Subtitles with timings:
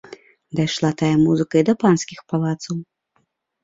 [0.59, 2.85] Дайшла тая музыка і да панскіх палацаў.